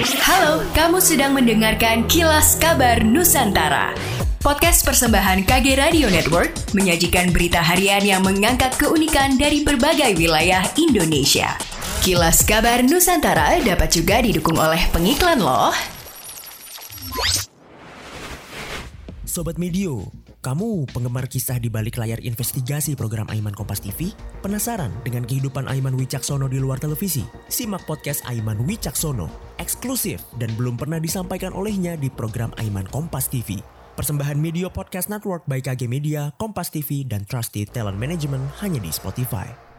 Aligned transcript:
Halo, 0.00 0.64
kamu 0.72 0.96
sedang 0.96 1.36
mendengarkan 1.36 2.08
Kilas 2.08 2.56
Kabar 2.56 3.04
Nusantara. 3.04 3.92
Podcast 4.40 4.80
persembahan 4.80 5.44
KG 5.44 5.76
Radio 5.76 6.08
Network 6.08 6.56
menyajikan 6.72 7.28
berita 7.36 7.60
harian 7.60 8.00
yang 8.00 8.24
mengangkat 8.24 8.72
keunikan 8.80 9.36
dari 9.36 9.60
berbagai 9.60 10.16
wilayah 10.16 10.64
Indonesia. 10.80 11.52
Kilas 12.00 12.40
Kabar 12.48 12.80
Nusantara 12.80 13.60
dapat 13.60 13.92
juga 13.92 14.24
didukung 14.24 14.56
oleh 14.56 14.80
pengiklan 14.88 15.36
loh. 15.36 15.76
Sobat 19.28 19.60
Medio, 19.60 20.08
kamu 20.40 20.88
penggemar 20.96 21.28
kisah 21.28 21.60
di 21.60 21.68
balik 21.68 22.00
layar 22.00 22.24
investigasi 22.24 22.96
program 22.96 23.28
Aiman 23.28 23.52
Kompas 23.52 23.84
TV? 23.84 24.16
Penasaran 24.40 24.88
dengan 25.04 25.28
kehidupan 25.28 25.68
Aiman 25.68 25.92
Wicaksono 25.92 26.48
di 26.48 26.56
luar 26.56 26.80
televisi? 26.80 27.20
Simak 27.52 27.84
podcast 27.84 28.24
Aiman 28.24 28.64
Wicaksono, 28.64 29.49
eksklusif 29.70 30.18
dan 30.42 30.50
belum 30.58 30.74
pernah 30.74 30.98
disampaikan 30.98 31.54
olehnya 31.54 31.94
di 31.94 32.10
program 32.10 32.50
Aiman 32.58 32.90
Kompas 32.90 33.30
TV. 33.30 33.62
Persembahan 33.94 34.34
Media 34.34 34.66
Podcast 34.66 35.06
Network 35.06 35.46
by 35.46 35.62
KG 35.62 35.86
Media, 35.86 36.34
Kompas 36.42 36.74
TV, 36.74 37.06
dan 37.06 37.22
Trusted 37.22 37.70
Talent 37.70 37.94
Management 37.94 38.42
hanya 38.58 38.82
di 38.82 38.90
Spotify. 38.90 39.69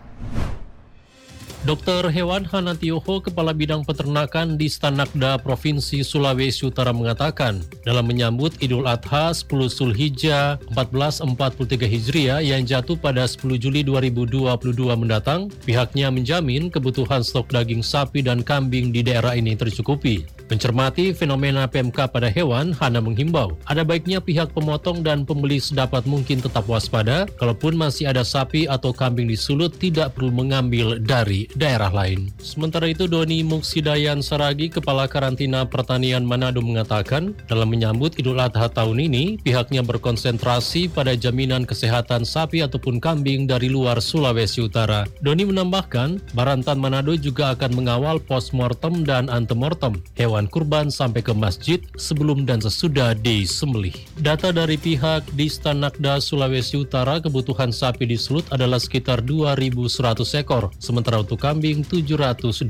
Dr. 1.61 2.09
Hewan 2.09 2.41
Hanatioho, 2.41 3.21
Kepala 3.21 3.53
Bidang 3.53 3.85
Peternakan 3.85 4.57
di 4.57 4.65
Stanakda 4.65 5.37
Provinsi 5.37 6.01
Sulawesi 6.01 6.65
Utara 6.65 6.89
mengatakan, 6.89 7.61
dalam 7.85 8.09
menyambut 8.09 8.57
Idul 8.65 8.89
Adha 8.89 9.29
10 9.29 9.45
Sulhijjah 9.69 10.57
1443 10.73 11.85
Hijriah 11.85 12.41
yang 12.41 12.65
jatuh 12.65 12.97
pada 12.97 13.29
10 13.29 13.61
Juli 13.61 13.85
2022 13.85 14.57
mendatang, 14.97 15.53
pihaknya 15.61 16.09
menjamin 16.09 16.73
kebutuhan 16.73 17.21
stok 17.21 17.53
daging 17.53 17.85
sapi 17.85 18.25
dan 18.25 18.41
kambing 18.41 18.89
di 18.89 19.05
daerah 19.05 19.37
ini 19.37 19.53
tercukupi. 19.53 20.40
Mencermati 20.51 21.15
fenomena 21.15 21.63
PMK 21.63 22.11
pada 22.11 22.27
hewan, 22.27 22.75
Hana 22.75 22.99
menghimbau, 22.99 23.55
ada 23.63 23.87
baiknya 23.87 24.19
pihak 24.19 24.51
pemotong 24.51 24.99
dan 24.99 25.23
pembeli 25.23 25.63
sedapat 25.63 26.03
mungkin 26.03 26.43
tetap 26.43 26.67
waspada, 26.67 27.23
kalaupun 27.39 27.79
masih 27.79 28.11
ada 28.11 28.27
sapi 28.27 28.67
atau 28.67 28.91
kambing 28.91 29.31
di 29.31 29.39
sulut 29.39 29.71
tidak 29.79 30.11
perlu 30.19 30.27
mengambil 30.27 30.99
dari 30.99 31.47
daerah 31.55 31.87
lain. 31.87 32.35
Sementara 32.43 32.91
itu, 32.91 33.07
Doni 33.07 33.47
Muksidayan 33.47 34.19
Saragi, 34.19 34.67
Kepala 34.67 35.07
Karantina 35.07 35.63
Pertanian 35.63 36.27
Manado 36.27 36.59
mengatakan, 36.59 37.31
dalam 37.47 37.71
menyambut 37.71 38.19
Idul 38.19 38.43
Adha 38.43 38.67
tahun 38.67 39.07
ini, 39.07 39.39
pihaknya 39.39 39.87
berkonsentrasi 39.87 40.91
pada 40.91 41.15
jaminan 41.15 41.63
kesehatan 41.63 42.27
sapi 42.27 42.59
ataupun 42.59 42.99
kambing 42.99 43.47
dari 43.47 43.71
luar 43.71 44.03
Sulawesi 44.03 44.67
Utara. 44.67 45.07
Doni 45.23 45.47
menambahkan, 45.47 46.35
Barantan 46.35 46.75
Manado 46.75 47.15
juga 47.15 47.55
akan 47.55 47.71
mengawal 47.71 48.19
postmortem 48.19 49.07
dan 49.07 49.31
antemortem 49.31 49.95
hewan 50.19 50.40
hewan 50.41 50.49
kurban 50.49 50.87
sampai 50.89 51.21
ke 51.21 51.37
masjid 51.37 51.77
sebelum 51.93 52.49
dan 52.49 52.57
sesudah 52.57 53.13
disembelih. 53.13 53.93
Data 54.17 54.49
dari 54.49 54.73
pihak 54.81 55.29
di 55.37 55.45
Stanakda 55.45 56.17
Sulawesi 56.17 56.81
Utara, 56.81 57.21
kebutuhan 57.21 57.69
sapi 57.69 58.09
di 58.09 58.17
Sulut 58.17 58.49
adalah 58.49 58.81
sekitar 58.81 59.21
2.100 59.21 60.41
ekor, 60.41 60.73
sementara 60.81 61.21
untuk 61.21 61.37
kambing 61.37 61.85
780 61.85 62.65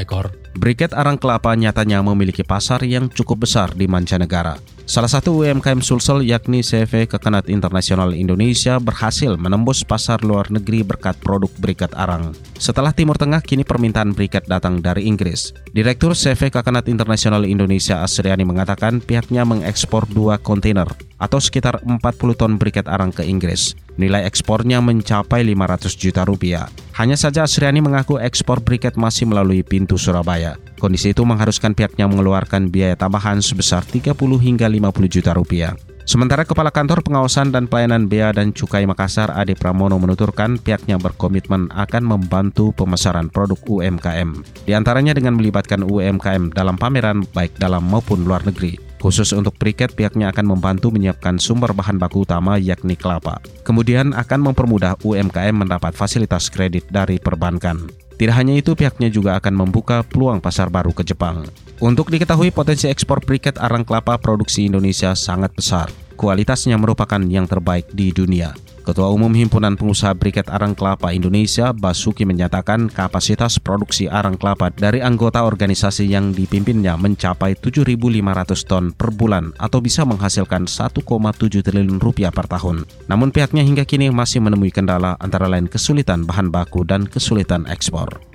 ekor. 0.00 0.32
Briket 0.56 0.96
Arang 0.96 1.20
Kelapa 1.20 1.52
nyatanya 1.52 2.00
memiliki 2.00 2.40
pasar 2.40 2.80
yang 2.88 3.12
cukup 3.12 3.44
besar 3.44 3.76
di 3.76 3.84
mancanegara. 3.84 4.79
Salah 4.90 5.06
satu 5.06 5.46
UMKM 5.46 5.86
Sulsel 5.86 6.26
yakni 6.26 6.66
CV 6.66 7.06
Kekenat 7.06 7.46
Internasional 7.46 8.10
Indonesia 8.10 8.74
berhasil 8.82 9.38
menembus 9.38 9.86
pasar 9.86 10.18
luar 10.26 10.50
negeri 10.50 10.82
berkat 10.82 11.14
produk 11.22 11.46
briket 11.62 11.94
arang. 11.94 12.34
Setelah 12.58 12.90
Timur 12.90 13.14
Tengah, 13.14 13.38
kini 13.38 13.62
permintaan 13.62 14.18
briket 14.18 14.50
datang 14.50 14.82
dari 14.82 15.06
Inggris. 15.06 15.54
Direktur 15.70 16.18
CV 16.18 16.50
Kekenat 16.50 16.90
Internasional 16.90 17.46
Indonesia 17.46 18.02
Asriani 18.02 18.42
mengatakan 18.42 18.98
pihaknya 18.98 19.46
mengekspor 19.46 20.10
dua 20.10 20.42
kontainer 20.42 20.90
atau 21.20 21.36
sekitar 21.38 21.84
40 21.84 22.00
ton 22.34 22.56
briket 22.56 22.88
arang 22.88 23.12
ke 23.12 23.22
Inggris. 23.22 23.76
Nilai 24.00 24.24
ekspornya 24.24 24.80
mencapai 24.80 25.44
500 25.44 25.92
juta 26.00 26.24
rupiah. 26.24 26.72
Hanya 26.96 27.20
saja 27.20 27.44
Asriani 27.44 27.84
mengaku 27.84 28.16
ekspor 28.16 28.64
briket 28.64 28.96
masih 28.96 29.28
melalui 29.28 29.60
pintu 29.60 30.00
Surabaya. 30.00 30.56
Kondisi 30.80 31.12
itu 31.12 31.20
mengharuskan 31.28 31.76
pihaknya 31.76 32.08
mengeluarkan 32.08 32.72
biaya 32.72 32.96
tambahan 32.96 33.44
sebesar 33.44 33.84
30 33.84 34.16
hingga 34.40 34.64
50 34.64 35.06
juta 35.06 35.36
rupiah. 35.36 35.76
Sementara 36.10 36.42
Kepala 36.42 36.74
Kantor 36.74 37.06
Pengawasan 37.06 37.54
dan 37.54 37.70
Pelayanan 37.70 38.10
Bea 38.10 38.34
dan 38.34 38.50
Cukai 38.50 38.82
Makassar 38.82 39.30
Ade 39.30 39.54
Pramono 39.54 39.94
menuturkan 39.94 40.58
pihaknya 40.58 40.98
berkomitmen 40.98 41.70
akan 41.70 42.02
membantu 42.02 42.74
pemasaran 42.74 43.30
produk 43.30 43.62
UMKM. 43.68 44.42
Di 44.66 44.74
antaranya 44.74 45.14
dengan 45.14 45.38
melibatkan 45.38 45.86
UMKM 45.86 46.50
dalam 46.50 46.74
pameran 46.74 47.22
baik 47.30 47.54
dalam 47.62 47.86
maupun 47.86 48.26
luar 48.26 48.42
negeri. 48.42 48.89
Khusus 49.00 49.32
untuk 49.32 49.56
briket, 49.56 49.96
pihaknya 49.96 50.28
akan 50.28 50.44
membantu 50.44 50.92
menyiapkan 50.92 51.40
sumber 51.40 51.72
bahan 51.72 51.96
baku 51.96 52.28
utama 52.28 52.60
yakni 52.60 53.00
kelapa. 53.00 53.40
Kemudian 53.64 54.12
akan 54.12 54.52
mempermudah 54.52 55.00
UMKM 55.00 55.56
mendapat 55.56 55.96
fasilitas 55.96 56.52
kredit 56.52 56.84
dari 56.92 57.16
perbankan. 57.16 57.88
Tidak 58.20 58.36
hanya 58.36 58.52
itu, 58.52 58.76
pihaknya 58.76 59.08
juga 59.08 59.40
akan 59.40 59.56
membuka 59.56 60.04
peluang 60.04 60.44
pasar 60.44 60.68
baru 60.68 60.92
ke 60.92 61.00
Jepang. 61.00 61.48
Untuk 61.80 62.12
diketahui 62.12 62.52
potensi 62.52 62.92
ekspor 62.92 63.24
briket 63.24 63.56
arang 63.56 63.88
kelapa 63.88 64.20
produksi 64.20 64.68
Indonesia 64.68 65.16
sangat 65.16 65.56
besar. 65.56 65.88
Kualitasnya 66.20 66.76
merupakan 66.76 67.24
yang 67.24 67.48
terbaik 67.48 67.88
di 67.96 68.12
dunia. 68.12 68.52
Ketua 68.90 69.06
Umum 69.06 69.30
Himpunan 69.30 69.78
Pengusaha 69.78 70.18
Briket 70.18 70.50
Arang 70.50 70.74
Kelapa 70.74 71.14
Indonesia, 71.14 71.70
Basuki 71.70 72.26
menyatakan 72.26 72.90
kapasitas 72.90 73.62
produksi 73.62 74.10
arang 74.10 74.34
kelapa 74.34 74.74
dari 74.74 74.98
anggota 74.98 75.46
organisasi 75.46 76.10
yang 76.10 76.34
dipimpinnya 76.34 76.98
mencapai 76.98 77.54
7.500 77.54 77.86
ton 78.66 78.90
per 78.90 79.14
bulan 79.14 79.54
atau 79.62 79.78
bisa 79.78 80.02
menghasilkan 80.02 80.66
1,7 80.66 81.06
triliun 81.62 82.02
rupiah 82.02 82.34
per 82.34 82.50
tahun. 82.50 82.82
Namun 83.06 83.30
pihaknya 83.30 83.62
hingga 83.62 83.86
kini 83.86 84.10
masih 84.10 84.42
menemui 84.42 84.74
kendala 84.74 85.14
antara 85.22 85.46
lain 85.46 85.70
kesulitan 85.70 86.26
bahan 86.26 86.50
baku 86.50 86.82
dan 86.82 87.06
kesulitan 87.06 87.70
ekspor. 87.70 88.29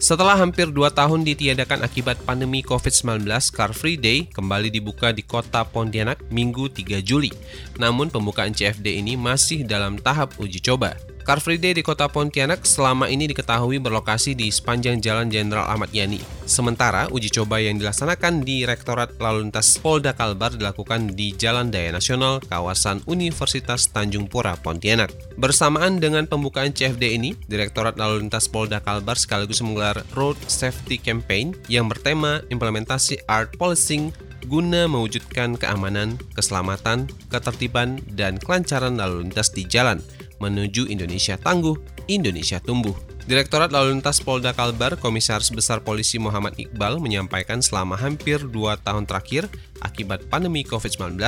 Setelah 0.00 0.32
hampir 0.32 0.72
dua 0.72 0.88
tahun 0.88 1.28
ditiadakan 1.28 1.84
akibat 1.84 2.16
pandemi 2.24 2.64
COVID-19, 2.64 3.20
Car 3.52 3.76
Free 3.76 4.00
Day 4.00 4.24
kembali 4.32 4.72
dibuka 4.72 5.12
di 5.12 5.20
kota 5.20 5.60
Pontianak 5.60 6.24
Minggu 6.32 6.72
3 6.72 7.04
Juli. 7.04 7.28
Namun 7.76 8.08
pembukaan 8.08 8.56
CFD 8.56 8.96
ini 8.96 9.20
masih 9.20 9.60
dalam 9.68 10.00
tahap 10.00 10.32
uji 10.40 10.64
coba. 10.64 10.96
Car 11.30 11.38
Free 11.38 11.62
Day 11.62 11.78
di 11.78 11.86
kota 11.86 12.10
Pontianak 12.10 12.66
selama 12.66 13.06
ini 13.06 13.30
diketahui 13.30 13.78
berlokasi 13.78 14.34
di 14.34 14.50
sepanjang 14.50 14.98
Jalan 14.98 15.30
Jenderal 15.30 15.62
Ahmad 15.62 15.94
Yani. 15.94 16.18
Sementara 16.42 17.06
uji 17.06 17.30
coba 17.30 17.62
yang 17.62 17.78
dilaksanakan 17.78 18.42
di 18.42 18.66
Rektorat 18.66 19.14
Lalu 19.22 19.46
Lintas 19.46 19.78
Polda 19.78 20.10
Kalbar 20.10 20.58
dilakukan 20.58 21.14
di 21.14 21.30
Jalan 21.30 21.70
Daya 21.70 21.94
Nasional 21.94 22.42
kawasan 22.42 23.06
Universitas 23.06 23.86
Tanjung 23.94 24.26
Pura 24.26 24.58
Pontianak. 24.58 25.14
Bersamaan 25.38 26.02
dengan 26.02 26.26
pembukaan 26.26 26.74
CFD 26.74 27.14
ini, 27.14 27.38
Direktorat 27.46 27.94
Lalu 27.94 28.26
Lintas 28.26 28.50
Polda 28.50 28.82
Kalbar 28.82 29.14
sekaligus 29.14 29.62
menggelar 29.62 30.02
Road 30.18 30.34
Safety 30.50 30.98
Campaign 30.98 31.54
yang 31.70 31.86
bertema 31.86 32.42
implementasi 32.50 33.22
art 33.30 33.54
policing 33.54 34.10
guna 34.50 34.90
mewujudkan 34.90 35.54
keamanan, 35.54 36.18
keselamatan, 36.34 37.06
ketertiban, 37.30 38.02
dan 38.18 38.34
kelancaran 38.34 38.98
lalu 38.98 39.30
lintas 39.30 39.54
di 39.54 39.62
jalan 39.62 40.02
menuju 40.40 40.88
Indonesia 40.88 41.36
tangguh, 41.38 41.76
Indonesia 42.08 42.58
tumbuh. 42.58 42.96
Direktorat 43.28 43.70
Lalu 43.70 44.00
Lintas 44.00 44.18
Polda 44.18 44.50
Kalbar, 44.50 44.98
Komisaris 44.98 45.54
Besar 45.54 45.84
Polisi 45.84 46.18
Muhammad 46.18 46.56
Iqbal 46.58 46.98
menyampaikan 46.98 47.62
selama 47.62 47.94
hampir 47.94 48.42
dua 48.42 48.80
tahun 48.80 49.06
terakhir 49.06 49.46
akibat 49.84 50.26
pandemi 50.26 50.66
COVID-19, 50.66 51.20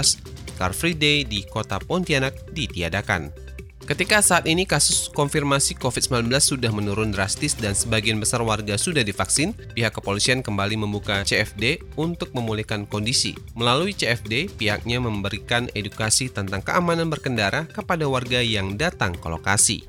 Car 0.58 0.72
Free 0.74 0.96
Day 0.96 1.22
di 1.22 1.46
kota 1.46 1.78
Pontianak 1.78 2.34
ditiadakan. 2.50 3.51
Ketika 3.82 4.22
saat 4.22 4.46
ini 4.46 4.62
kasus 4.62 5.10
konfirmasi 5.10 5.74
COVID-19 5.74 6.30
sudah 6.38 6.70
menurun 6.70 7.10
drastis 7.10 7.58
dan 7.58 7.74
sebagian 7.74 8.22
besar 8.22 8.38
warga 8.46 8.78
sudah 8.78 9.02
divaksin, 9.02 9.58
pihak 9.74 9.98
kepolisian 9.98 10.38
kembali 10.38 10.78
membuka 10.78 11.26
CFD 11.26 11.82
untuk 11.98 12.30
memulihkan 12.30 12.86
kondisi. 12.86 13.34
Melalui 13.58 13.90
CFD, 13.90 14.54
pihaknya 14.54 15.02
memberikan 15.02 15.66
edukasi 15.74 16.30
tentang 16.30 16.62
keamanan 16.62 17.10
berkendara 17.10 17.66
kepada 17.66 18.06
warga 18.06 18.38
yang 18.38 18.78
datang 18.78 19.18
ke 19.18 19.26
lokasi. 19.26 19.82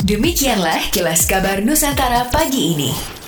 Demikianlah 0.00 0.88
kilas 0.88 1.28
kabar 1.28 1.60
Nusantara 1.60 2.28
pagi 2.32 2.76
ini. 2.76 3.23